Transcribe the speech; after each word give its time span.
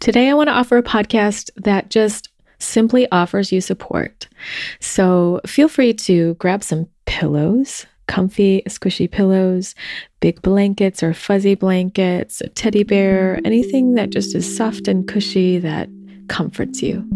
Today, 0.00 0.30
I 0.30 0.34
want 0.34 0.48
to 0.48 0.54
offer 0.54 0.78
a 0.78 0.82
podcast 0.82 1.50
that 1.56 1.90
just 1.90 2.30
simply 2.58 3.06
offers 3.12 3.52
you 3.52 3.60
support. 3.60 4.28
So 4.80 5.42
feel 5.46 5.68
free 5.68 5.92
to 5.92 6.34
grab 6.34 6.64
some 6.64 6.86
pillows, 7.04 7.84
comfy, 8.08 8.62
squishy 8.66 9.10
pillows, 9.10 9.74
big 10.20 10.40
blankets 10.40 11.02
or 11.02 11.12
fuzzy 11.12 11.54
blankets, 11.54 12.40
a 12.40 12.48
teddy 12.48 12.82
bear, 12.82 13.40
anything 13.44 13.92
that 13.94 14.08
just 14.08 14.34
is 14.34 14.56
soft 14.56 14.88
and 14.88 15.06
cushy 15.06 15.58
that 15.58 15.90
comforts 16.28 16.80
you. 16.80 17.06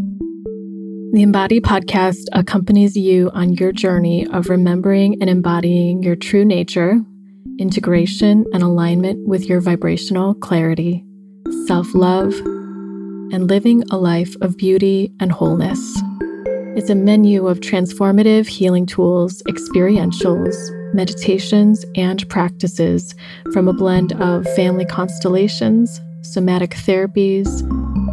The 1.15 1.23
Embody 1.23 1.61
podcast 1.61 2.25
accompanies 2.33 2.99
you 2.99 3.31
on 3.31 3.55
your 3.55 3.73
journey 3.73 4.27
of 4.27 4.51
remembering 4.51 5.23
and 5.23 5.31
embodying 5.31 6.03
your 6.03 6.17
true 6.17 6.45
nature, 6.45 7.01
integration, 7.59 8.45
and 8.53 8.63
alignment 8.63 9.27
with 9.27 9.47
your 9.47 9.63
vibrational 9.63 10.35
clarity, 10.35 11.03
self 11.67 11.95
love, 11.95 12.35
and 13.35 13.51
living 13.51 13.83
a 13.91 13.97
life 13.97 14.37
of 14.43 14.57
beauty 14.57 15.13
and 15.19 15.33
wholeness. 15.33 16.01
It's 16.77 16.89
a 16.89 16.95
menu 16.95 17.49
of 17.49 17.59
transformative 17.59 18.47
healing 18.47 18.87
tools, 18.87 19.43
experientials, 19.49 20.55
meditations, 20.95 21.85
and 21.97 22.27
practices 22.29 23.13
from 23.53 23.67
a 23.67 23.73
blend 23.73 24.13
of 24.23 24.47
family 24.55 24.85
constellations, 24.85 26.01
somatic 26.23 26.71
therapies, 26.71 27.61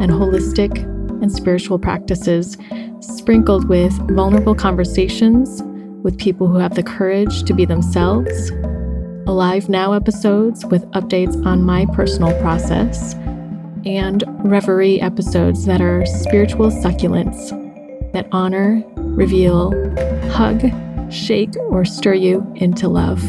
and 0.00 0.10
holistic 0.10 0.76
and 1.22 1.30
spiritual 1.30 1.78
practices, 1.78 2.58
sprinkled 2.98 3.68
with 3.68 3.92
vulnerable 4.10 4.56
conversations 4.56 5.62
with 6.02 6.18
people 6.18 6.48
who 6.48 6.58
have 6.58 6.74
the 6.74 6.82
courage 6.82 7.44
to 7.44 7.54
be 7.54 7.64
themselves, 7.64 8.50
Alive 9.28 9.68
Now 9.68 9.92
episodes 9.92 10.66
with 10.66 10.84
updates 10.90 11.46
on 11.46 11.62
my 11.62 11.86
personal 11.94 12.36
process 12.40 13.14
and 13.86 14.24
reverie 14.38 15.00
episodes 15.00 15.64
that 15.66 15.80
are 15.80 16.04
spiritual 16.06 16.70
succulents 16.70 17.50
that 18.12 18.28
honor, 18.32 18.82
reveal, 18.96 19.72
hug, 20.30 20.62
shake, 21.12 21.56
or 21.68 21.84
stir 21.84 22.14
you 22.14 22.46
into 22.56 22.88
love. 22.88 23.22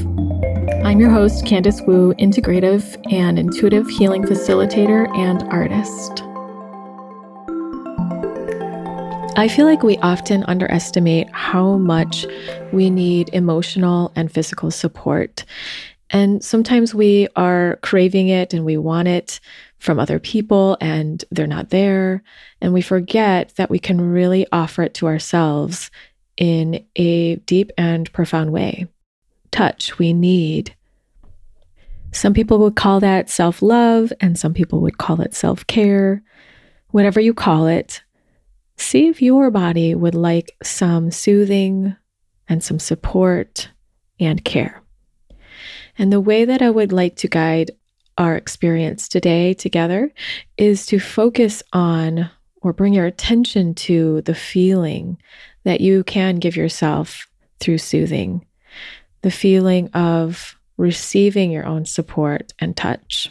I'm 0.83 0.99
your 0.99 1.09
host, 1.09 1.45
Candice 1.45 1.85
Wu, 1.87 2.13
integrative 2.15 3.01
and 3.11 3.39
intuitive 3.39 3.87
healing 3.87 4.23
facilitator 4.23 5.09
and 5.17 5.43
artist. 5.43 6.23
I 9.35 9.47
feel 9.47 9.65
like 9.65 9.81
we 9.81 9.97
often 9.97 10.43
underestimate 10.43 11.27
how 11.31 11.77
much 11.77 12.27
we 12.71 12.89
need 12.89 13.29
emotional 13.33 14.11
and 14.15 14.31
physical 14.31 14.69
support. 14.69 15.43
And 16.11 16.43
sometimes 16.43 16.93
we 16.93 17.27
are 17.35 17.79
craving 17.81 18.27
it 18.27 18.53
and 18.53 18.63
we 18.63 18.77
want 18.77 19.07
it, 19.07 19.39
from 19.83 19.99
other 19.99 20.17
people 20.17 20.77
and 20.79 21.25
they're 21.29 21.45
not 21.45 21.69
there. 21.69 22.23
And 22.61 22.73
we 22.73 22.81
forget 22.81 23.53
that 23.57 23.69
we 23.69 23.79
can 23.79 23.99
really 23.99 24.47
offer 24.49 24.81
it 24.83 24.93
to 24.95 25.07
ourselves 25.07 25.91
in 26.37 26.85
a 26.95 27.35
deep 27.35 27.69
and 27.77 28.11
profound 28.13 28.53
way. 28.53 28.87
Touch, 29.51 29.99
we 29.99 30.13
need. 30.13 30.73
Some 32.13 32.33
people 32.33 32.59
would 32.59 32.77
call 32.77 33.01
that 33.01 33.29
self 33.29 33.61
love, 33.61 34.13
and 34.21 34.39
some 34.39 34.53
people 34.53 34.79
would 34.81 34.97
call 34.97 35.19
it 35.19 35.33
self 35.33 35.67
care. 35.67 36.23
Whatever 36.91 37.19
you 37.19 37.33
call 37.33 37.67
it, 37.67 38.01
see 38.77 39.07
if 39.07 39.21
your 39.21 39.51
body 39.51 39.95
would 39.95 40.15
like 40.15 40.55
some 40.63 41.11
soothing 41.11 41.95
and 42.47 42.63
some 42.63 42.79
support 42.79 43.69
and 44.17 44.45
care. 44.45 44.81
And 45.97 46.13
the 46.13 46.21
way 46.21 46.45
that 46.45 46.61
I 46.61 46.69
would 46.69 46.93
like 46.93 47.17
to 47.17 47.27
guide 47.27 47.71
our 48.17 48.35
experience 48.35 49.07
today 49.07 49.53
together 49.53 50.11
is 50.57 50.85
to 50.87 50.99
focus 50.99 51.63
on 51.73 52.29
or 52.61 52.73
bring 52.73 52.93
your 52.93 53.05
attention 53.05 53.75
to 53.75 54.21
the 54.21 54.35
feeling 54.35 55.17
that 55.63 55.81
you 55.81 56.03
can 56.03 56.37
give 56.37 56.55
yourself 56.55 57.27
through 57.59 57.77
soothing, 57.77 58.45
the 59.21 59.31
feeling 59.31 59.89
of 59.89 60.57
receiving 60.77 61.51
your 61.51 61.65
own 61.65 61.85
support 61.85 62.53
and 62.59 62.75
touch, 62.75 63.29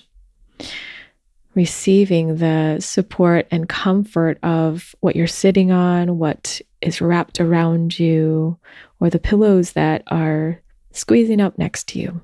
receiving 1.54 2.36
the 2.36 2.78
support 2.80 3.46
and 3.50 3.68
comfort 3.68 4.38
of 4.42 4.94
what 5.00 5.16
you're 5.16 5.26
sitting 5.26 5.70
on, 5.70 6.18
what 6.18 6.60
is 6.80 7.00
wrapped 7.00 7.40
around 7.40 7.98
you, 7.98 8.58
or 9.00 9.10
the 9.10 9.18
pillows 9.18 9.72
that 9.72 10.02
are 10.06 10.60
squeezing 10.92 11.40
up 11.40 11.58
next 11.58 11.88
to 11.88 11.98
you. 11.98 12.20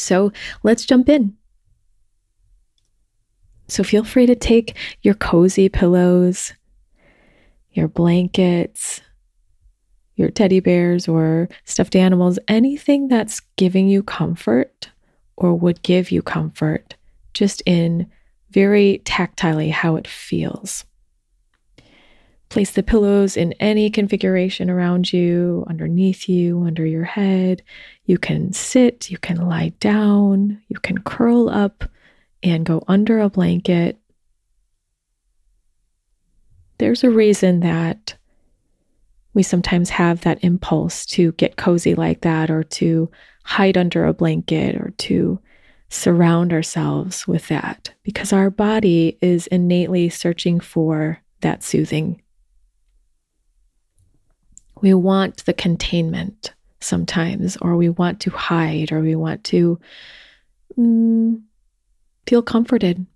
So 0.00 0.32
let's 0.62 0.84
jump 0.84 1.08
in. 1.08 1.36
So 3.68 3.84
feel 3.84 4.04
free 4.04 4.26
to 4.26 4.34
take 4.34 4.76
your 5.02 5.14
cozy 5.14 5.68
pillows, 5.68 6.52
your 7.72 7.86
blankets, 7.86 9.00
your 10.16 10.30
teddy 10.30 10.60
bears 10.60 11.06
or 11.08 11.48
stuffed 11.64 11.94
animals, 11.96 12.38
anything 12.48 13.08
that's 13.08 13.40
giving 13.56 13.88
you 13.88 14.02
comfort 14.02 14.90
or 15.36 15.54
would 15.54 15.82
give 15.82 16.10
you 16.10 16.20
comfort, 16.20 16.96
just 17.32 17.62
in 17.64 18.10
very 18.50 19.00
tactilely 19.04 19.70
how 19.70 19.96
it 19.96 20.06
feels. 20.06 20.84
Place 22.50 22.72
the 22.72 22.82
pillows 22.82 23.36
in 23.36 23.52
any 23.54 23.90
configuration 23.90 24.68
around 24.68 25.12
you, 25.12 25.64
underneath 25.68 26.28
you, 26.28 26.64
under 26.64 26.84
your 26.84 27.04
head. 27.04 27.62
You 28.06 28.18
can 28.18 28.52
sit, 28.52 29.08
you 29.08 29.18
can 29.18 29.36
lie 29.48 29.68
down, 29.78 30.60
you 30.66 30.80
can 30.80 30.98
curl 30.98 31.48
up 31.48 31.84
and 32.42 32.66
go 32.66 32.82
under 32.88 33.20
a 33.20 33.30
blanket. 33.30 33.98
There's 36.78 37.04
a 37.04 37.10
reason 37.10 37.60
that 37.60 38.16
we 39.32 39.44
sometimes 39.44 39.90
have 39.90 40.22
that 40.22 40.42
impulse 40.42 41.06
to 41.06 41.30
get 41.32 41.56
cozy 41.56 41.94
like 41.94 42.22
that 42.22 42.50
or 42.50 42.64
to 42.64 43.08
hide 43.44 43.78
under 43.78 44.06
a 44.06 44.12
blanket 44.12 44.74
or 44.74 44.92
to 44.98 45.38
surround 45.88 46.52
ourselves 46.52 47.28
with 47.28 47.46
that 47.46 47.92
because 48.02 48.32
our 48.32 48.50
body 48.50 49.18
is 49.20 49.46
innately 49.48 50.08
searching 50.08 50.58
for 50.58 51.20
that 51.42 51.62
soothing 51.62 52.20
we 54.80 54.94
want 54.94 55.44
the 55.44 55.52
containment 55.52 56.52
sometimes, 56.80 57.56
or 57.58 57.76
we 57.76 57.88
want 57.88 58.20
to 58.20 58.30
hide, 58.30 58.92
or 58.92 59.00
we 59.00 59.14
want 59.14 59.44
to 59.44 59.78
mm, 60.78 61.40
feel 62.26 62.42
comforted. 62.42 63.06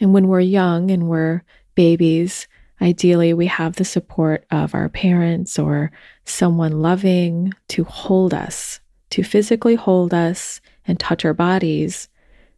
And 0.00 0.12
when 0.12 0.28
we're 0.28 0.40
young 0.40 0.90
and 0.90 1.08
we're 1.08 1.42
babies, 1.74 2.48
ideally 2.80 3.34
we 3.34 3.46
have 3.46 3.76
the 3.76 3.84
support 3.84 4.44
of 4.50 4.74
our 4.74 4.88
parents 4.88 5.58
or 5.58 5.92
someone 6.24 6.82
loving 6.82 7.52
to 7.68 7.84
hold 7.84 8.34
us, 8.34 8.80
to 9.10 9.22
physically 9.22 9.74
hold 9.74 10.12
us 10.12 10.60
and 10.86 10.98
touch 10.98 11.24
our 11.24 11.34
bodies. 11.34 12.08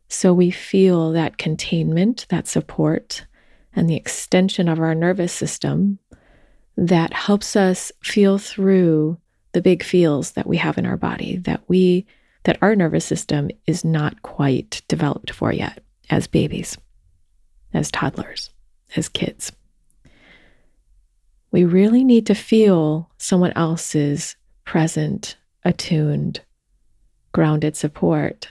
So 0.08 0.32
we 0.32 0.50
feel 0.50 1.12
that 1.12 1.38
containment, 1.38 2.26
that 2.30 2.46
support, 2.46 3.26
and 3.76 3.90
the 3.90 3.96
extension 3.96 4.68
of 4.68 4.78
our 4.78 4.94
nervous 4.94 5.32
system 5.32 5.98
that 6.76 7.12
helps 7.12 7.56
us 7.56 7.92
feel 8.02 8.38
through 8.38 9.18
the 9.52 9.62
big 9.62 9.82
feels 9.82 10.32
that 10.32 10.46
we 10.46 10.56
have 10.56 10.78
in 10.78 10.86
our 10.86 10.96
body 10.96 11.36
that 11.38 11.62
we 11.68 12.06
that 12.44 12.58
our 12.60 12.76
nervous 12.76 13.04
system 13.04 13.50
is 13.66 13.84
not 13.84 14.22
quite 14.22 14.82
developed 14.88 15.30
for 15.30 15.52
yet 15.52 15.82
as 16.10 16.26
babies, 16.26 16.76
as 17.72 17.90
toddlers, 17.90 18.50
as 18.96 19.08
kids. 19.08 19.50
We 21.50 21.64
really 21.64 22.04
need 22.04 22.26
to 22.26 22.34
feel 22.34 23.10
someone 23.16 23.52
else's 23.56 24.36
present, 24.64 25.36
attuned, 25.64 26.40
grounded 27.32 27.76
support 27.76 28.48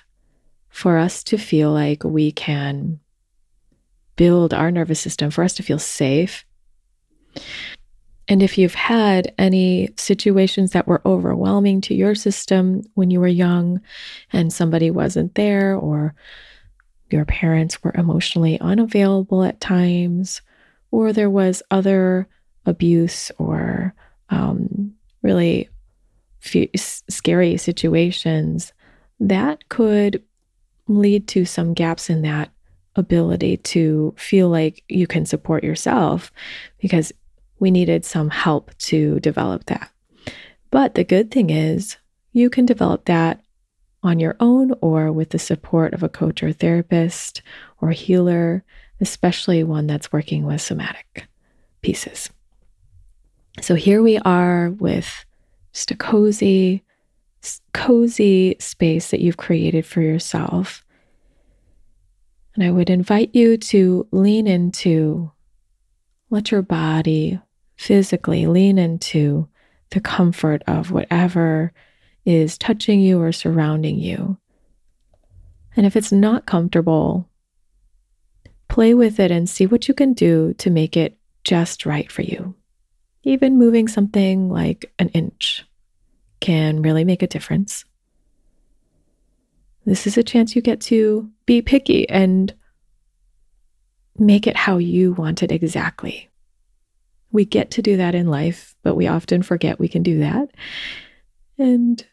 for 0.69 0.97
us 0.97 1.23
to 1.25 1.37
feel 1.37 1.71
like 1.71 2.03
we 2.03 2.31
can 2.31 2.99
build 4.15 4.53
our 4.53 4.71
nervous 4.71 4.99
system, 4.99 5.29
for 5.29 5.43
us 5.43 5.53
to 5.55 5.63
feel 5.63 5.79
safe. 5.79 6.45
And 8.27 8.41
if 8.41 8.57
you've 8.57 8.75
had 8.75 9.33
any 9.37 9.89
situations 9.97 10.71
that 10.71 10.87
were 10.87 11.01
overwhelming 11.05 11.81
to 11.81 11.93
your 11.93 12.15
system 12.15 12.81
when 12.93 13.11
you 13.11 13.19
were 13.19 13.27
young 13.27 13.81
and 14.31 14.51
somebody 14.51 14.89
wasn't 14.91 15.35
there, 15.35 15.75
or 15.75 16.15
your 17.09 17.25
parents 17.25 17.83
were 17.83 17.93
emotionally 17.95 18.59
unavailable 18.59 19.43
at 19.43 19.59
times, 19.61 20.41
or 20.91 21.11
there 21.11 21.29
was 21.29 21.61
other 21.69 22.27
abuse 22.65 23.31
or 23.37 23.93
um, 24.29 24.93
really 25.21 25.69
f- 26.43 27.03
scary 27.09 27.57
situations, 27.57 28.73
that 29.19 29.67
could 29.69 30.23
lead 30.87 31.27
to 31.27 31.45
some 31.45 31.73
gaps 31.73 32.09
in 32.09 32.21
that 32.21 32.51
ability 32.95 33.57
to 33.57 34.13
feel 34.17 34.49
like 34.49 34.83
you 34.87 35.07
can 35.07 35.25
support 35.25 35.63
yourself 35.63 36.31
because 36.79 37.11
we 37.59 37.71
needed 37.71 38.05
some 38.05 38.29
help 38.29 38.75
to 38.77 39.19
develop 39.19 39.65
that. 39.65 39.89
But 40.71 40.95
the 40.95 41.03
good 41.03 41.31
thing 41.31 41.49
is, 41.49 41.97
you 42.31 42.49
can 42.49 42.65
develop 42.65 43.05
that 43.05 43.41
on 44.01 44.19
your 44.19 44.35
own 44.39 44.73
or 44.81 45.11
with 45.11 45.29
the 45.29 45.39
support 45.39 45.93
of 45.93 46.03
a 46.03 46.09
coach 46.09 46.43
or 46.43 46.51
therapist 46.51 47.41
or 47.79 47.91
healer, 47.91 48.63
especially 48.99 49.63
one 49.63 49.87
that's 49.87 50.11
working 50.11 50.45
with 50.45 50.61
somatic 50.61 51.27
pieces. 51.81 52.29
So 53.61 53.75
here 53.75 54.01
we 54.01 54.17
are 54.19 54.71
with 54.71 55.25
just 55.73 55.91
a 55.91 55.95
cozy, 55.95 56.83
cozy 57.73 58.55
space 58.59 59.11
that 59.11 59.21
you've 59.21 59.37
created 59.37 59.85
for 59.85 60.01
yourself. 60.01 60.83
And 62.55 62.63
I 62.63 62.71
would 62.71 62.89
invite 62.89 63.33
you 63.33 63.57
to 63.57 64.07
lean 64.11 64.47
into, 64.47 65.31
let 66.33 66.51
your 66.51 66.63
body 66.63 67.39
physically 67.77 68.47
lean 68.47 68.79
into 68.79 69.47
the 69.91 70.01
comfort 70.01 70.63
of 70.65 70.89
whatever 70.89 71.71
is 72.25 72.57
touching 72.57 72.99
you 72.99 73.21
or 73.21 73.31
surrounding 73.31 73.99
you. 73.99 74.37
And 75.75 75.85
if 75.85 75.95
it's 75.95 76.11
not 76.11 76.47
comfortable, 76.47 77.29
play 78.67 78.95
with 78.95 79.19
it 79.19 79.29
and 79.29 79.47
see 79.47 79.67
what 79.67 79.87
you 79.87 79.93
can 79.93 80.13
do 80.13 80.55
to 80.55 80.71
make 80.71 80.97
it 80.97 81.17
just 81.43 81.85
right 81.85 82.11
for 82.11 82.23
you. 82.23 82.55
Even 83.23 83.59
moving 83.59 83.87
something 83.87 84.49
like 84.49 84.91
an 84.97 85.09
inch 85.09 85.63
can 86.39 86.81
really 86.81 87.03
make 87.03 87.21
a 87.21 87.27
difference. 87.27 87.85
This 89.85 90.07
is 90.07 90.17
a 90.17 90.23
chance 90.23 90.55
you 90.55 90.63
get 90.63 90.81
to 90.81 91.29
be 91.45 91.61
picky 91.61 92.09
and 92.09 92.53
make 94.17 94.47
it 94.47 94.55
how 94.55 94.77
you 94.77 95.13
want 95.13 95.43
it 95.43 95.51
exactly. 95.51 96.29
We 97.31 97.45
get 97.45 97.71
to 97.71 97.81
do 97.81 97.97
that 97.97 98.15
in 98.15 98.27
life, 98.27 98.75
but 98.83 98.95
we 98.95 99.07
often 99.07 99.41
forget 99.41 99.79
we 99.79 99.87
can 99.87 100.03
do 100.03 100.19
that. 100.19 100.49
And 101.57 102.05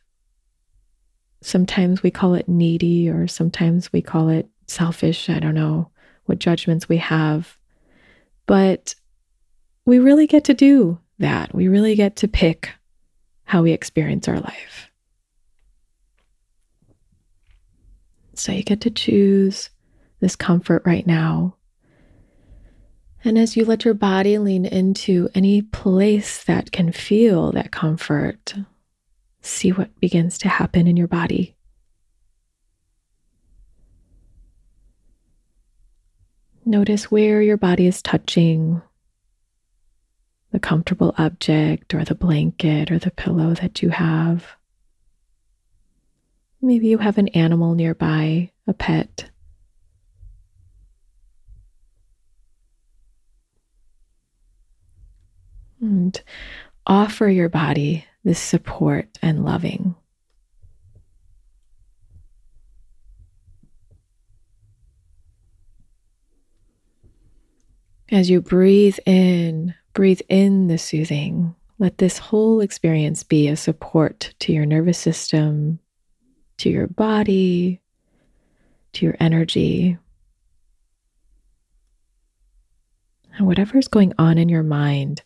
sometimes 1.43 2.03
we 2.03 2.11
call 2.11 2.35
it 2.35 2.49
needy, 2.49 3.09
or 3.09 3.27
sometimes 3.27 3.93
we 3.93 4.01
call 4.01 4.29
it 4.29 4.49
selfish. 4.67 5.29
I 5.29 5.39
don't 5.39 5.55
know 5.55 5.91
what 6.25 6.39
judgments 6.39 6.89
we 6.89 6.97
have. 6.99 7.59
But 8.47 8.95
we 9.85 9.99
really 9.99 10.27
get 10.27 10.45
to 10.45 10.55
do 10.55 10.99
that. 11.19 11.55
We 11.55 11.69
really 11.69 11.97
get 11.97 12.17
to 12.17 12.29
pick 12.29 12.71
how 13.45 13.63
we 13.63 13.73
experience 13.73 14.29
our 14.29 14.41
life. 14.41 14.91
So 18.35 18.53
you 18.53 18.63
get 18.63 18.81
to 18.83 18.91
choose 18.91 19.69
this 20.21 20.37
comfort 20.37 20.83
right 20.87 21.07
now 21.07 21.57
and 23.25 23.39
as 23.39 23.57
you 23.57 23.65
let 23.65 23.85
your 23.85 23.95
body 23.95 24.39
lean 24.39 24.65
into 24.65 25.29
any 25.35 25.63
place 25.63 26.43
that 26.45 26.73
can 26.73 26.93
feel 26.93 27.53
that 27.53 27.71
comfort, 27.71 28.55
see 29.43 29.71
what 29.71 29.99
begins 30.01 30.39
to 30.39 30.49
happen 30.49 30.87
in 30.87 30.97
your 30.97 31.09
body. 31.09 31.57
Notice 36.65 37.11
where 37.11 37.43
your 37.43 37.57
body 37.57 37.87
is 37.87 38.03
touching 38.03 38.83
the 40.53 40.61
comfortable 40.61 41.15
object 41.17 41.95
or 41.95 42.05
the 42.05 42.15
blanket 42.15 42.91
or 42.91 42.99
the 42.99 43.11
pillow 43.11 43.55
that 43.55 43.83
you 43.83 43.91
have. 43.91 44.47
Maybe 46.63 46.89
you 46.89 46.99
have 46.99 47.19
an 47.19 47.29
animal 47.29 47.75
nearby, 47.75 48.51
a 48.67 48.75
pet. 48.75 49.31
And 55.81 56.21
offer 56.87 57.29
your 57.29 57.49
body 57.49 58.05
this 58.25 58.39
support 58.39 59.19
and 59.23 59.45
loving. 59.45 59.95
As 68.11 68.29
you 68.29 68.41
breathe 68.41 68.99
in, 69.07 69.75
breathe 69.93 70.21
in 70.29 70.67
the 70.67 70.79
soothing. 70.79 71.55
Let 71.79 71.99
this 71.99 72.19
whole 72.19 72.61
experience 72.61 73.23
be 73.23 73.49
a 73.49 73.57
support 73.57 74.35
to 74.41 74.53
your 74.53 74.67
nervous 74.67 74.99
system, 74.99 75.79
to 76.59 76.69
your 76.69 76.89
body, 76.89 77.81
to 78.95 79.07
your 79.07 79.17
energy. 79.21 79.97
And 83.39 83.47
whatever's 83.47 83.89
going 83.89 84.13
on 84.19 84.39
in 84.39 84.49
your 84.49 84.65
mind, 84.65 85.23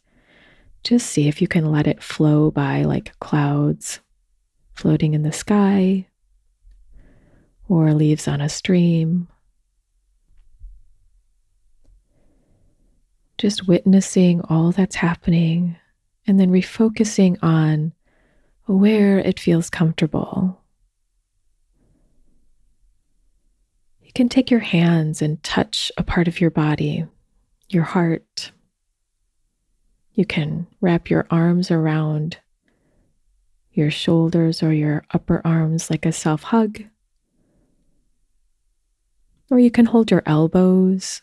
just 0.85 1.07
see 1.07 1.29
if 1.29 1.41
you 1.41 1.49
can 1.49 1.73
let 1.73 1.87
it 1.87 2.03
flow 2.03 2.51
by 2.51 2.83
like 2.83 3.19
clouds 3.19 4.01
floating 4.75 5.15
in 5.15 5.23
the 5.23 5.33
sky 5.33 6.07
or 7.69 7.95
leaves 7.95 8.29
on 8.29 8.43
a 8.43 8.49
stream. 8.49 9.27
Just 13.39 13.67
witnessing 13.67 14.43
all 14.43 14.73
that's 14.73 14.97
happening 14.97 15.77
and 16.27 16.39
then 16.39 16.51
refocusing 16.51 17.39
on 17.43 17.93
where 18.67 19.19
it 19.19 19.41
feels 19.41 19.71
comfortable. 19.71 20.61
You 24.03 24.13
can 24.15 24.29
take 24.29 24.51
your 24.51 24.61
hands 24.61 25.23
and 25.23 25.43
touch 25.43 25.91
a 25.97 26.03
part 26.03 26.29
of 26.29 26.41
your 26.41 26.51
body, 26.51 27.07
your 27.69 27.83
heart, 27.83 28.53
you 30.15 30.25
can 30.25 30.67
wrap 30.81 31.11
your 31.11 31.27
arms 31.31 31.71
around 31.71 32.39
your 33.73 33.91
shoulders 33.91 34.63
or 34.63 34.73
your 34.73 35.05
upper 35.13 35.43
arms 35.45 35.91
like 35.91 36.07
a 36.07 36.13
self 36.13 36.45
hug. 36.45 36.85
Or 39.51 39.59
you 39.59 39.71
can 39.71 39.87
hold 39.87 40.11
your 40.11 40.23
elbows, 40.25 41.23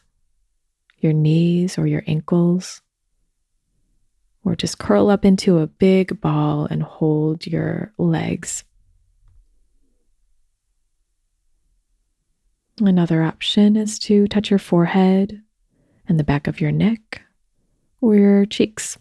your 0.99 1.13
knees, 1.13 1.77
or 1.77 1.87
your 1.87 2.03
ankles. 2.05 2.81
Or 4.43 4.55
just 4.55 4.77
curl 4.77 5.09
up 5.09 5.23
into 5.23 5.59
a 5.59 5.67
big 5.67 6.19
ball 6.19 6.67
and 6.69 6.83
hold 6.83 7.47
your 7.47 7.93
legs. 7.97 8.63
Another 12.79 13.23
option 13.23 13.75
is 13.77 13.99
to 13.99 14.27
touch 14.27 14.49
your 14.49 14.59
forehead 14.59 15.41
and 16.07 16.19
the 16.19 16.23
back 16.23 16.47
of 16.47 16.59
your 16.59 16.71
neck 16.71 17.21
or 18.01 18.15
your 18.15 18.45
cheeks. 18.45 18.97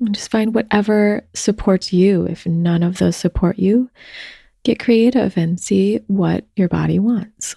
And 0.00 0.14
just 0.14 0.30
find 0.30 0.54
whatever 0.54 1.26
supports 1.34 1.92
you. 1.92 2.26
If 2.26 2.46
none 2.46 2.82
of 2.82 2.98
those 2.98 3.16
support 3.16 3.58
you, 3.58 3.90
get 4.62 4.78
creative 4.78 5.36
and 5.36 5.58
see 5.58 6.00
what 6.06 6.44
your 6.56 6.68
body 6.68 6.98
wants. 6.98 7.56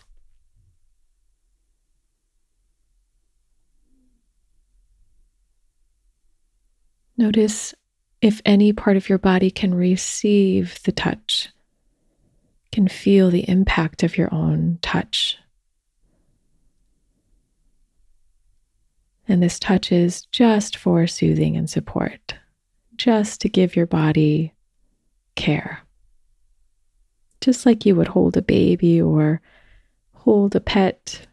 Notice 7.18 7.76
if 8.22 8.42
any 8.46 8.74
part 8.74 8.98
of 8.98 9.08
your 9.08 9.20
body 9.20 9.52
can 9.52 9.76
receive 9.76 10.82
the 10.84 10.92
touch 10.92 11.50
can 12.72 12.88
feel 12.88 13.30
the 13.30 13.48
impact 13.50 14.04
of 14.04 14.18
your 14.18 14.34
own 14.34 14.80
touch. 14.82 15.38
And 19.28 19.42
this 19.42 19.60
touch 19.60 19.92
is 19.92 20.24
just 20.32 20.78
for 20.78 21.08
soothing 21.08 21.56
and 21.56 21.70
support, 21.70 22.36
just 22.98 23.42
to 23.42 23.50
give 23.50 23.76
your 23.76 23.86
body 23.86 24.54
care. 25.36 25.82
Just 27.40 27.66
like 27.66 27.86
you 27.86 27.96
would 27.96 28.10
hold 28.10 28.38
a 28.38 28.42
baby 28.42 29.02
or 29.02 29.42
hold 30.14 30.56
a 30.56 30.60
pet 30.60 31.28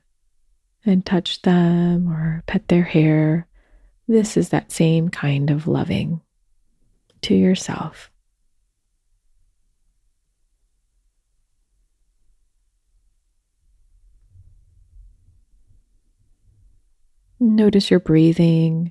and 0.85 1.05
touch 1.05 1.43
them 1.43 2.11
or 2.11 2.43
pet 2.47 2.69
their 2.69 2.85
hair. 2.85 3.47
This 4.07 4.37
is 4.37 4.49
that 4.51 4.73
same 4.73 5.09
kind 5.09 5.51
of 5.51 5.67
loving 5.67 6.21
to 7.23 7.35
yourself. 7.35 8.11
Notice 17.41 17.89
your 17.89 18.01
breathing 18.01 18.91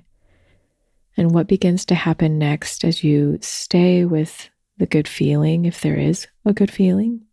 and 1.18 1.32
what 1.32 1.48
begins 1.48 1.84
to 1.86 1.94
happen 1.94 2.38
next 2.38 2.82
as 2.82 3.04
you 3.04 3.38
stay 3.42 4.06
with 4.06 4.48
the 4.78 4.86
good 4.86 5.06
feeling, 5.06 5.66
if 5.66 5.82
there 5.82 5.96
is 5.96 6.28
a 6.46 6.54
good 6.54 6.70
feeling. 6.70 7.26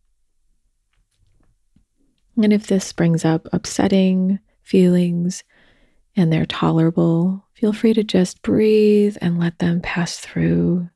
And 2.36 2.52
if 2.52 2.68
this 2.68 2.92
brings 2.92 3.24
up 3.24 3.48
upsetting 3.54 4.40
feelings 4.62 5.46
and 6.18 6.34
they're 6.34 6.46
tolerable, 6.46 7.46
feel 7.54 7.72
free 7.72 7.94
to 7.94 8.04
just 8.04 8.42
breathe 8.42 9.16
and 9.22 9.40
let 9.40 9.60
them 9.60 9.80
pass 9.80 10.18
through. 10.18 10.90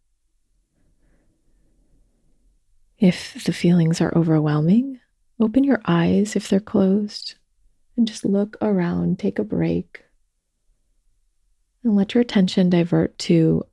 If 2.98 3.42
the 3.46 3.54
feelings 3.54 4.02
are 4.02 4.18
overwhelming, 4.18 5.00
open 5.40 5.64
your 5.64 5.80
eyes 5.86 6.36
if 6.36 6.50
they're 6.50 6.60
closed 6.60 7.36
and 7.96 8.06
just 8.06 8.26
look 8.26 8.58
around, 8.62 9.18
take 9.18 9.40
a 9.40 9.46
break 9.46 10.04
and 11.84 11.96
let 11.96 12.14
your 12.14 12.22
attention 12.22 12.70
divert 12.70 13.18
to 13.20 13.64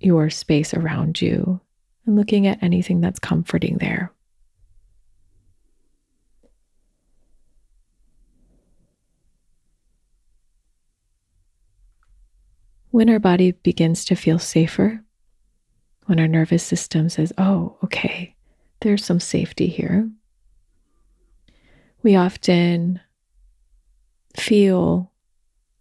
your 0.00 0.30
space 0.30 0.74
around 0.74 1.20
you 1.20 1.60
and 2.06 2.16
looking 2.16 2.46
at 2.46 2.62
anything 2.62 3.00
that's 3.00 3.18
comforting 3.18 3.78
there. 3.78 4.12
When 12.90 13.10
our 13.10 13.18
body 13.18 13.52
begins 13.52 14.06
to 14.06 14.14
feel 14.14 14.38
safer, 14.38 15.02
when 16.04 16.18
our 16.18 16.28
nervous 16.28 16.62
system 16.62 17.10
says, 17.10 17.32
oh, 17.36 17.76
okay, 17.84 18.34
there's 18.80 19.04
some 19.04 19.20
safety 19.20 19.66
here, 19.66 20.08
we 22.02 22.16
often 22.16 23.00
feel 24.34 25.12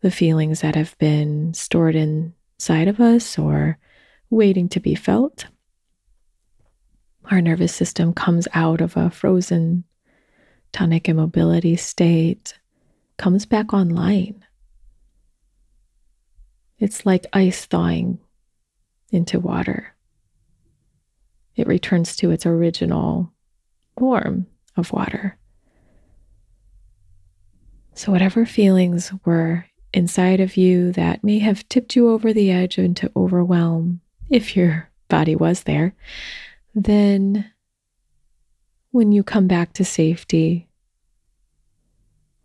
the 0.05 0.11
feelings 0.11 0.61
that 0.61 0.75
have 0.75 0.95
been 0.99 1.51
stored 1.51 1.95
inside 1.95 2.87
of 2.87 2.99
us 2.99 3.39
or 3.39 3.79
waiting 4.29 4.69
to 4.69 4.79
be 4.79 4.93
felt. 4.93 5.47
Our 7.31 7.41
nervous 7.41 7.73
system 7.73 8.13
comes 8.13 8.47
out 8.53 8.81
of 8.81 8.95
a 8.95 9.09
frozen 9.09 9.83
tonic 10.71 11.09
immobility 11.09 11.75
state, 11.75 12.53
comes 13.17 13.47
back 13.47 13.73
online. 13.73 14.45
It's 16.77 17.03
like 17.03 17.25
ice 17.33 17.65
thawing 17.65 18.19
into 19.09 19.39
water. 19.39 19.95
It 21.55 21.65
returns 21.65 22.15
to 22.17 22.29
its 22.29 22.45
original 22.45 23.33
form 23.97 24.45
of 24.77 24.91
water. 24.91 25.39
So, 27.95 28.11
whatever 28.11 28.45
feelings 28.45 29.11
were 29.25 29.65
inside 29.95 30.41
of 30.41 30.57
you 30.57 30.91
that 30.91 31.23
may 31.23 31.39
have 31.39 31.67
tipped 31.69 31.95
you 31.95 32.09
over 32.09 32.33
the 32.33 32.51
edge 32.51 32.77
into 32.77 33.09
overwhelm, 33.15 34.01
if 34.29 34.55
your 34.55 34.89
body 35.07 35.35
was 35.35 35.63
there, 35.63 35.95
then 36.73 37.49
when 38.91 39.11
you 39.11 39.23
come 39.23 39.47
back 39.47 39.71
to 39.73 39.85
safety 39.85 40.67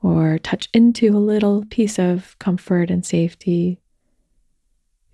or 0.00 0.38
touch 0.38 0.68
into 0.72 1.08
a 1.08 1.18
little 1.18 1.64
piece 1.66 1.98
of 1.98 2.38
comfort 2.38 2.90
and 2.90 3.04
safety, 3.04 3.80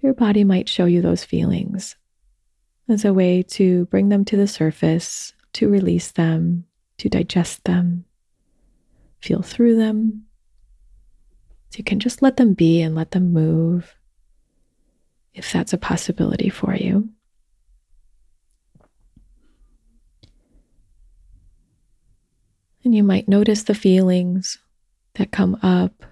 your 0.02 0.12
body 0.12 0.44
might 0.44 0.68
show 0.68 0.84
you 0.84 1.00
those 1.00 1.24
feelings 1.24 1.96
as 2.88 3.04
a 3.04 3.14
way 3.14 3.42
to 3.42 3.86
bring 3.86 4.10
them 4.10 4.24
to 4.26 4.36
the 4.36 4.46
surface, 4.46 5.32
to 5.54 5.68
release 5.68 6.12
them, 6.12 6.64
to 6.98 7.08
digest 7.08 7.64
them, 7.64 8.04
feel 9.20 9.42
through 9.42 9.76
them, 9.76 10.25
you 11.78 11.84
can 11.84 12.00
just 12.00 12.22
let 12.22 12.36
them 12.36 12.54
be 12.54 12.80
and 12.80 12.94
let 12.94 13.10
them 13.10 13.32
move 13.32 13.94
if 15.34 15.52
that's 15.52 15.72
a 15.72 15.78
possibility 15.78 16.48
for 16.48 16.74
you. 16.74 17.08
And 22.84 22.94
you 22.94 23.02
might 23.02 23.28
notice 23.28 23.64
the 23.64 23.74
feelings 23.74 24.58
that 25.14 25.32
come 25.32 25.58
up. 25.62 26.04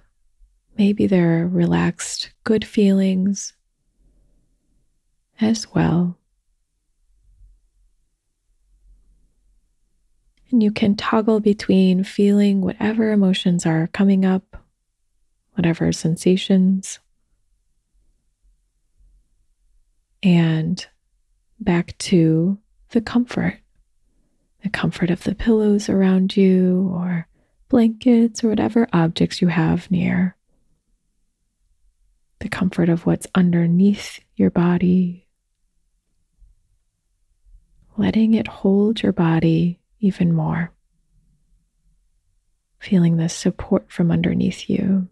Maybe 0.77 1.07
they're 1.07 1.47
relaxed, 1.47 2.31
good 2.43 2.65
feelings 2.65 3.53
as 5.39 5.73
well. 5.73 6.17
And 10.51 10.61
you 10.61 10.71
can 10.71 10.95
toggle 10.95 11.39
between 11.39 12.03
feeling 12.03 12.61
whatever 12.61 13.11
emotions 13.11 13.65
are 13.65 13.87
coming 13.87 14.25
up 14.25 14.64
whatever 15.55 15.91
sensations, 15.91 16.99
and 20.23 20.85
back 21.59 21.97
to 21.97 22.57
the 22.89 23.01
comfort 23.01 23.59
the 24.65 24.69
comfort 24.71 25.11
of 25.11 25.23
the 25.23 25.35
pillows 25.35 25.89
around 25.89 26.35
you, 26.35 26.89
or 26.91 27.27
blankets, 27.69 28.43
or 28.43 28.49
whatever 28.49 28.87
objects 28.91 29.39
you 29.39 29.47
have 29.47 29.91
near, 29.91 30.35
the 32.39 32.49
comfort 32.49 32.89
of 32.89 33.05
what's 33.05 33.27
underneath 33.35 34.19
your 34.35 34.49
body. 34.49 35.27
Letting 37.95 38.33
it 38.33 38.47
hold 38.47 39.03
your 39.03 39.13
body 39.13 39.79
even 39.99 40.33
more. 40.33 40.71
Feeling 42.79 43.17
the 43.17 43.29
support 43.29 43.91
from 43.91 44.09
underneath 44.09 44.67
you. 44.67 45.07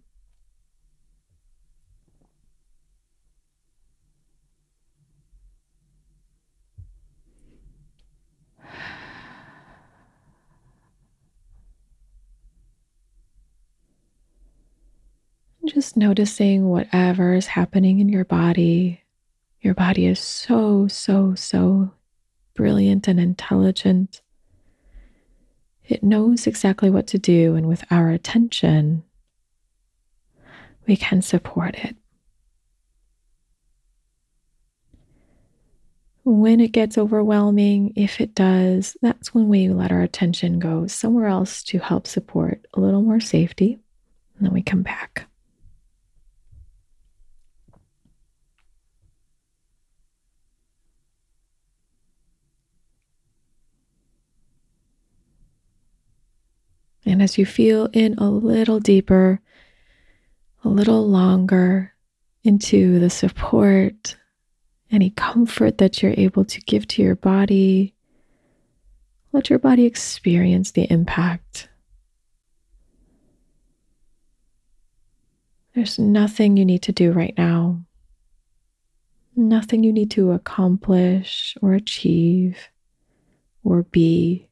Just 15.65 15.96
noticing 15.96 16.65
whatever 16.67 17.34
is 17.34 17.48
happening 17.48 18.00
in 18.00 18.10
your 18.10 18.25
body. 18.25 19.01
Your 19.62 19.74
body 19.74 20.08
is 20.08 20.20
so, 20.20 20.89
so, 20.89 21.36
so 21.36 21.91
brilliant 22.53 23.08
and 23.08 23.20
intelligent. 23.20 24.22
It 25.88 26.03
knows 26.03 26.48
exactly 26.48 26.89
what 26.89 27.08
to 27.08 27.17
do, 27.17 27.55
and 27.55 27.67
with 27.67 27.84
our 27.89 28.10
attention, 28.10 29.03
we 30.86 30.98
can 30.98 31.22
support 31.22 31.75
it. 31.75 31.96
When 36.25 36.60
it 36.60 36.72
gets 36.72 36.98
overwhelming, 36.98 37.93
if 37.96 38.20
it 38.22 38.34
does, 38.36 38.96
that's 39.01 39.34
when 39.34 39.50
we 39.50 39.70
let 39.70 39.91
our 39.91 40.01
attention 40.01 40.60
go 40.60 40.88
somewhere 40.88 41.27
else 41.27 41.63
to 41.63 41.79
help 41.79 42.08
support 42.08 42.65
a 42.74 42.79
little 42.79 43.01
more 43.01 43.20
safety. 43.20 43.79
And 44.38 44.46
then 44.48 44.53
we 44.53 44.62
come 44.62 44.84
back. 44.84 45.27
And 57.05 57.22
as 57.22 57.38
you 57.38 57.45
feel 57.45 57.89
in 57.93 58.15
a 58.17 58.29
little 58.29 58.79
deeper, 58.79 59.41
a 60.63 60.69
little 60.69 61.07
longer 61.07 61.93
into 62.43 63.00
the 63.00 63.10
support, 63.10 64.15
any 64.91 65.10
comfort 65.10 65.79
that 65.79 66.01
you're 66.01 66.13
able 66.15 66.45
to 66.45 66.62
give 66.62 66.88
to 66.89 67.01
your 67.01 67.15
body, 67.15 67.93
let 69.31 69.50
your 69.50 69.60
body 69.60 69.86
experience 69.86 70.72
the 70.72 70.83
impact. 70.91 71.69
There's 75.74 75.98
nothing 75.98 76.55
you 76.55 76.65
need 76.65 76.83
to 76.83 76.91
do 76.91 77.12
right 77.12 77.33
now, 77.36 77.83
nothing 79.36 79.83
you 79.83 79.91
need 79.91 80.12
to 80.12 80.31
accomplish 80.31 81.57
or 81.62 81.74
achieve 81.74 82.69
or 83.63 83.83
be. 83.83 84.50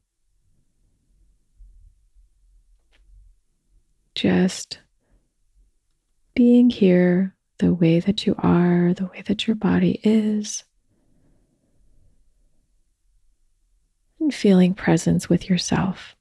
Just 4.15 4.80
being 6.36 6.70
here 6.70 7.36
the 7.60 7.74
way 7.74 8.00
that 8.00 8.25
you 8.25 8.36
are, 8.39 8.94
the 8.94 9.06
way 9.06 9.22
that 9.27 9.48
your 9.48 9.56
body 9.56 10.00
is, 10.03 10.63
and 14.20 14.34
feeling 14.34 14.74
presence 14.74 15.30
with 15.30 15.50
yourself. 15.50 16.15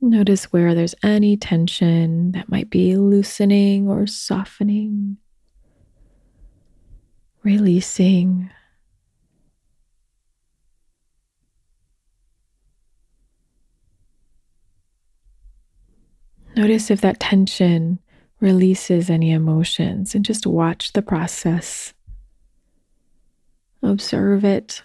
Notice 0.00 0.44
where 0.52 0.74
there's 0.74 0.94
any 1.02 1.36
tension 1.36 2.30
that 2.32 2.48
might 2.48 2.70
be 2.70 2.96
loosening 2.96 3.88
or 3.88 4.06
softening, 4.06 5.16
releasing. 7.42 8.48
Notice 16.54 16.90
if 16.90 17.00
that 17.00 17.18
tension 17.18 17.98
releases 18.40 19.10
any 19.10 19.32
emotions 19.32 20.14
and 20.14 20.24
just 20.24 20.46
watch 20.46 20.92
the 20.92 21.02
process. 21.02 21.92
Observe 23.82 24.44
it 24.44 24.82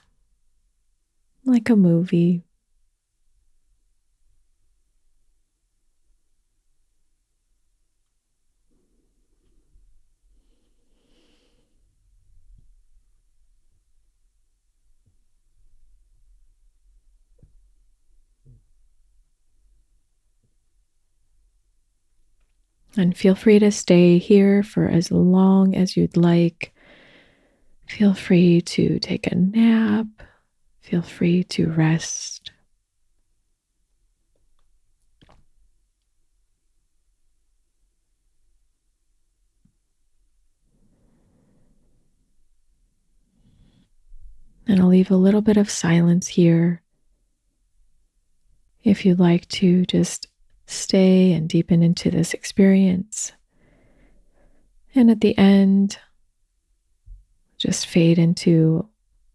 like 1.46 1.70
a 1.70 1.76
movie. 1.76 2.44
And 22.96 23.18
feel 23.18 23.34
free 23.34 23.58
to 23.58 23.72
stay 23.72 24.20
here 24.20 24.62
for 24.62 24.88
as 24.88 25.12
long 25.12 25.76
as 25.76 25.98
you'd 25.98 26.16
like. 26.16 26.74
Feel 27.88 28.14
free 28.14 28.62
to 28.62 29.00
take 29.00 29.28
a 29.28 29.36
nap. 29.36 30.06
Feel 30.82 31.02
free 31.02 31.44
to 31.46 31.72
rest. 31.72 32.52
And 44.68 44.80
I'll 44.80 44.88
leave 44.88 45.12
a 45.12 45.16
little 45.16 45.42
bit 45.42 45.58
of 45.58 45.70
silence 45.70 46.28
here. 46.28 46.82
If 48.84 49.06
you'd 49.06 49.20
like 49.20 49.48
to 49.50 49.86
just 49.86 50.28
stay 50.74 51.34
and 51.34 51.48
deepen 51.48 51.84
into 51.84 52.12
this 52.12 52.34
experience. 52.34 53.32
And 54.96 55.10
at 55.10 55.22
the 55.22 55.38
end, 55.38 55.98
just 57.58 57.88
fade 57.88 58.20
into 58.20 58.88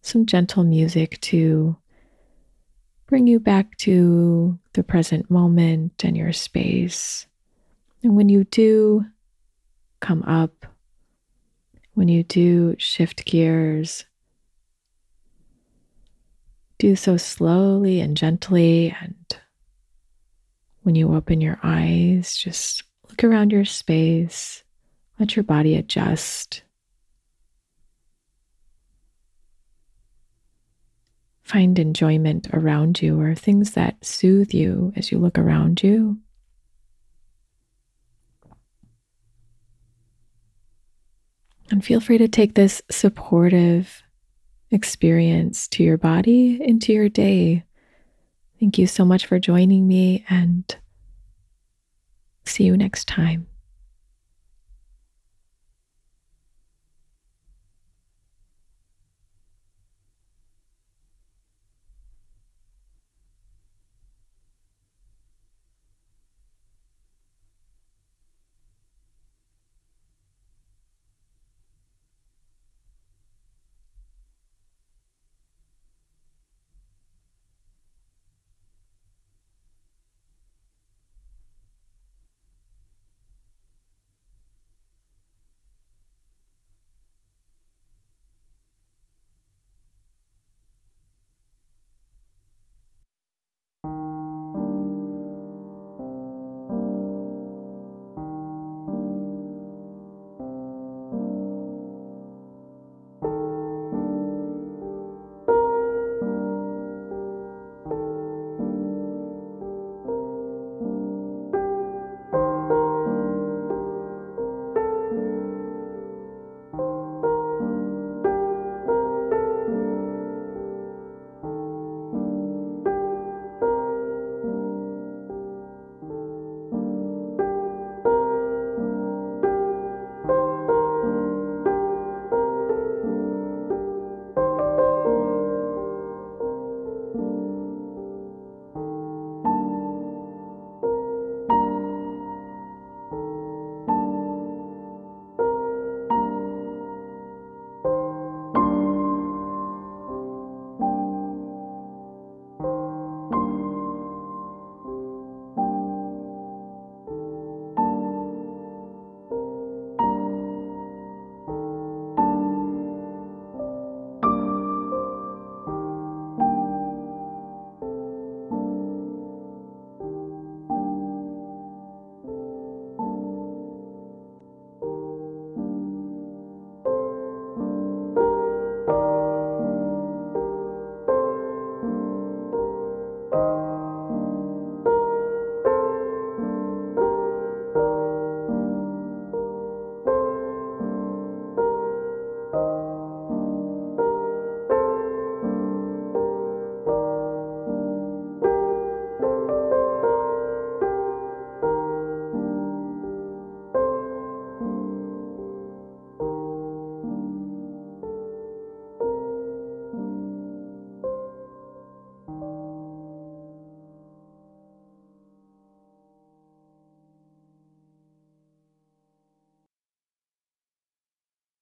some 0.02 0.26
gentle 0.26 0.64
music 0.64 1.21
to 1.21 1.76
bring 3.07 3.26
you 3.26 3.40
back 3.40 3.76
to 3.78 4.59
the 4.75 4.83
present 4.83 5.30
moment 5.30 6.04
and 6.04 6.16
your 6.16 6.33
space. 6.33 7.26
And 8.02 8.16
when 8.16 8.28
you 8.28 8.45
do 8.45 9.07
come 10.00 10.23
up, 10.23 10.66
when 11.95 12.09
you 12.09 12.23
do 12.23 12.76
shift 12.78 13.25
gears, 13.25 14.04
do 16.78 16.95
so 16.95 17.16
slowly 17.16 18.00
and 18.00 18.16
gently. 18.16 18.95
And 19.00 19.16
when 20.88 20.95
you 20.95 21.14
open 21.14 21.42
your 21.42 21.61
eyes, 21.62 22.35
just 22.35 22.83
look 23.11 23.23
around 23.23 23.52
your 23.52 23.66
space, 23.66 24.64
let 25.18 25.37
your 25.37 25.42
body 25.42 25.76
adjust. 25.76 26.62
Find 31.42 31.78
enjoyment 31.78 32.49
around 32.54 33.02
you 33.02 33.21
or 33.21 33.35
things 33.35 33.73
that 33.73 34.02
soothe 34.02 34.54
you 34.54 34.95
as 34.97 35.12
you 35.12 35.18
look 35.18 35.38
around 35.38 35.83
you. 35.83 36.16
And 41.71 41.85
feel 41.85 42.00
free 42.00 42.16
to 42.16 42.28
take 42.28 42.54
this 42.54 42.80
supportive 42.90 44.02
experience 44.71 45.68
to 45.68 45.85
your 45.85 45.99
body 45.99 46.59
into 46.62 46.95
your 46.95 47.11
day. 47.11 47.64
Thank 48.60 48.78
you 48.78 48.86
so 48.86 49.04
much 49.04 49.26
for 49.26 49.38
joining 49.38 49.86
me 49.86 50.24
and 50.28 50.76
see 52.44 52.64
you 52.64 52.76
next 52.76 53.06
time. 53.06 53.46